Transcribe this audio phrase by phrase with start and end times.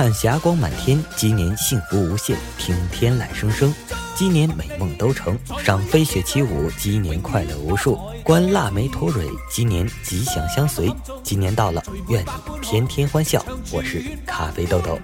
[0.00, 3.70] 看霞光满天，今年幸福无限；听天籁声声，
[4.16, 10.90] 今年美梦都成；赏飞雪起舞，今年快乐无数；观腊梅吐蕊，今年吉祥相随。
[11.22, 12.28] 今年到了，愿你
[12.62, 13.44] 天天欢笑。
[13.70, 14.98] 我是咖啡豆豆。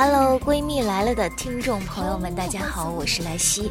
[0.00, 3.68] Hello，闺蜜来了的听众朋友们，大家好，我是莱西。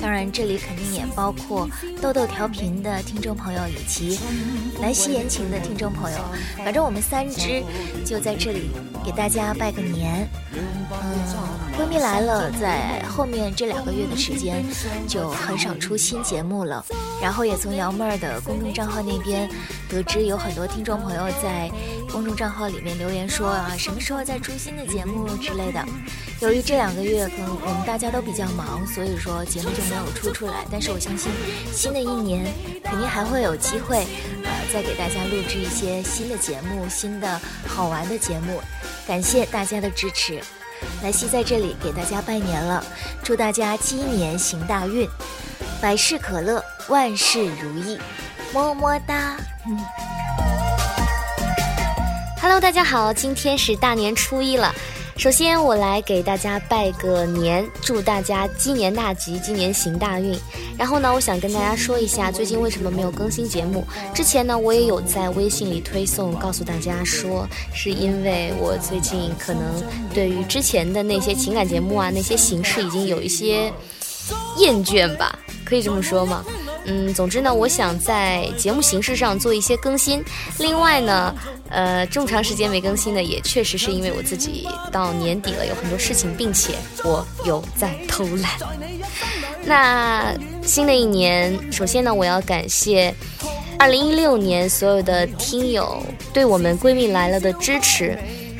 [0.00, 1.68] 当然，这里肯定也包括
[2.00, 4.18] 豆豆调频的听众朋友以及
[4.80, 6.18] 莱西言情的听众朋友。
[6.56, 7.62] 反正我们三只
[8.06, 8.70] 就在这里
[9.04, 10.26] 给大家拜个年。
[10.54, 10.62] 嗯，
[11.78, 14.64] 闺蜜来了，在后面这两个月的时间
[15.06, 16.82] 就很少出新节目了。
[17.20, 19.46] 然后也从瑶妹儿的公众账号那边
[19.90, 21.70] 得知，有很多听众朋友在
[22.10, 25.84] 公众账号里面留言说啊，什么时候再出新的节目之类对的。
[26.40, 30.64] 由于这两个月可能我们大家都比较忙，所以说节目就没有出出来。
[30.70, 31.32] 但是我相信，
[31.72, 32.44] 新的一年
[32.84, 34.06] 肯定还会有机会，
[34.44, 38.60] 呃，再给大家录制一些新的节目，新的好玩的节目。
[39.06, 40.40] 感谢大家的支持，
[41.02, 42.84] 莱西在这里给大家拜年了，
[43.22, 45.08] 祝大家鸡年行大运，
[45.80, 47.98] 百事可乐，万事如意，
[48.52, 49.36] 么么哒。
[52.42, 54.72] Hello，大家好，今天是大年初一了。
[55.16, 60.38] 首先，我来给大家拜个年，祝大家鸡年大吉，鸡年行大运。
[60.76, 63.82] 然后呢，我想跟大家说一下，最近为什么没有更新节目？
[64.14, 73.72] 之前呢，我也有在微信里推送，告诉大家说，是因为我最近可能对于之前的那些情感节目啊，那些形式已经有一些
[74.58, 76.44] 厌倦吧，可以这么说吗？
[76.86, 80.24] 嗯，总之呢，我想在节目形式上做一些更新。
[80.58, 81.34] 另外呢，
[81.68, 88.52] 呃，这么长时间没更新呢，也确实是因为我自己到年底了，有很多事情，并且我有在偷懒。
[89.64, 93.12] 那新的一年，首先呢，我要感谢
[93.78, 96.00] 二零一六年所有的听友
[96.32, 98.16] 对我们闺蜜来了的支持。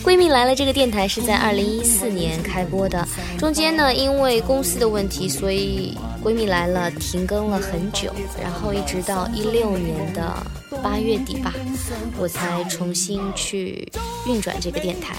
[0.06, 3.04] 闺蜜来了这个电台是在二零一四年开播的，
[3.36, 5.98] 中间呢，因为公司的问题，所以。
[6.24, 8.12] 闺蜜来了，停更了很久，
[8.42, 10.34] 然后一直到一六年的
[10.82, 11.54] 八月底吧，
[12.18, 13.86] 我才重新去
[14.26, 15.16] 运转这个电台。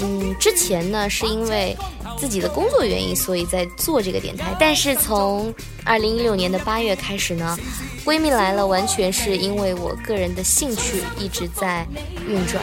[0.00, 1.76] 嗯，之前呢是因为
[2.18, 4.54] 自己的工作原因，所以在做这个电台。
[4.58, 5.54] 但是从
[5.84, 7.56] 二零一六年的八月开始呢，
[8.04, 11.86] 闺蜜来了完全是因为我个人的兴趣一直在
[12.26, 12.62] 运转。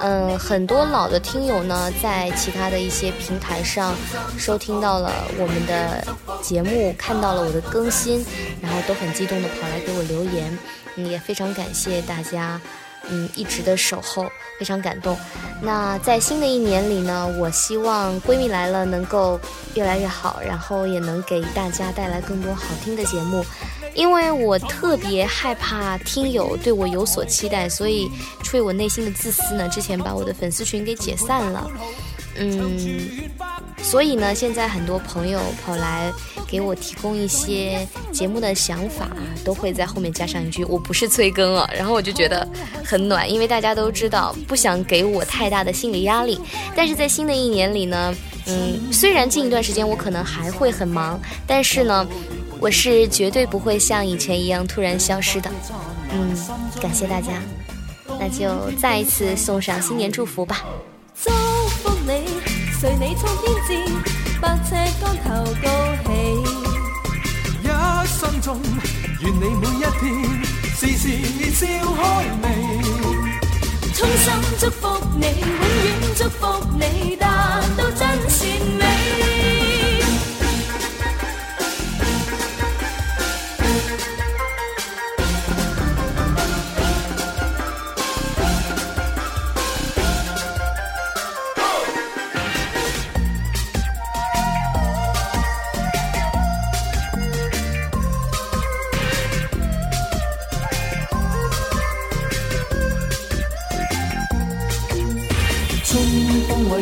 [0.00, 3.96] 嗯，很多老的听友呢，在其他的一些平台上
[4.36, 6.06] 收听到了我们的
[6.42, 8.24] 节目，看到了我的更新，
[8.60, 10.56] 然后都很激动的跑来给我留言，
[10.96, 12.60] 也非常非常感谢大家，
[13.08, 14.26] 嗯，一直的守候，
[14.58, 15.16] 非常感动。
[15.62, 19.38] 那在新的一年里呢，我希望闺蜜来了能够
[19.76, 23.44] 越来越好，然后也能给大家带来更多好听的节目。
[23.94, 28.10] 因为我特别害怕听友对我有所期待，所以
[28.42, 31.70] 出于我内心的自私呢，之前把我的粉丝群给解散了。
[32.38, 33.08] 嗯，
[33.82, 36.12] 所以呢，现在很多朋友跑来
[36.46, 39.08] 给我提供一些节目的想法，
[39.44, 42.46] 都会在后面加上一句“我不是催更了”，然后我就觉得
[42.84, 46.40] 很暖，因为大家都知道不想给我太大的心理压力。
[46.76, 48.14] 但是在新的一年里呢，
[48.46, 52.06] 嗯，虽然近一段时间我可能还会很忙，但是呢。
[52.60, 55.48] 我是绝对不会像以前一样突然消失的，
[56.10, 56.36] 嗯，
[56.82, 57.40] 感谢大家，
[58.18, 60.64] 那就再一次送上新年祝福吧。
[62.80, 63.70] 随你冲天志，
[64.40, 65.26] 百尺竿头
[65.60, 65.66] 高
[66.04, 66.08] 起。
[67.60, 67.66] 一
[68.06, 68.48] 生中，
[69.20, 70.00] 愿你每一天
[70.76, 71.04] 时时
[71.50, 71.66] 笑
[71.96, 72.00] 开
[72.40, 72.46] 眉。
[73.92, 74.26] 衷心
[74.60, 74.82] 祝福
[75.16, 75.48] 你永
[75.84, 75.87] 远，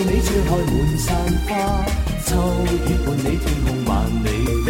[0.08, 1.16] 你吹开满山
[1.48, 1.50] 花
[2.24, 2.30] 秋
[2.64, 3.90] 月伴你天空万
[4.24, 4.26] 里
[4.64, 4.66] 飞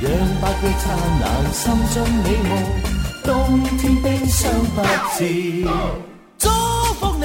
[0.00, 0.10] 让
[0.40, 0.84] 白色灿
[1.20, 1.62] 烂心
[1.94, 2.52] 中美梦
[3.22, 4.82] 冬天冰霜不
[5.16, 5.18] 至
[6.36, 6.48] 祝
[6.98, 7.24] 福你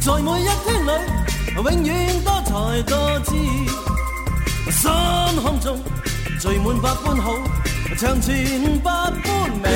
[0.00, 0.90] 在每一天里
[1.56, 3.30] 永远多才多姿
[4.70, 5.78] 心中
[6.40, 7.34] 聚满百般好
[7.98, 9.68] 长存百般美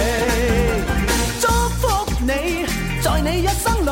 [1.41, 1.47] 祝
[1.79, 2.67] 福你
[3.03, 3.89] 在你一生里，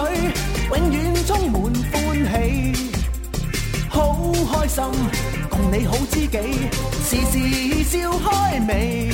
[0.70, 1.56] 永远充满
[1.92, 1.94] 欢
[2.32, 2.32] 喜。
[3.88, 4.84] 好开心，
[5.48, 6.36] 共你好知己，
[7.04, 7.34] 时时
[7.84, 9.10] 笑开眉。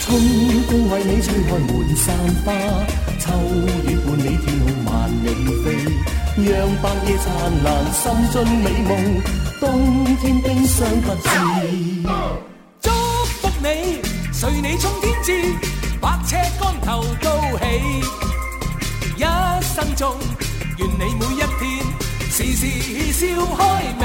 [0.00, 0.20] 春
[0.68, 2.06] 风为你吹开满山
[2.44, 2.46] 花，
[3.18, 3.24] 秋
[3.86, 4.92] 月伴你天空万
[5.24, 5.26] 里
[5.62, 5.66] 飞，
[6.36, 6.50] 让
[6.82, 7.24] 白夜灿
[7.64, 8.02] 烂，心
[8.32, 8.90] 尽美梦，
[9.60, 9.62] 冬
[10.16, 11.24] 天冰霜不至。
[22.64, 23.26] 是笑
[23.56, 24.01] 开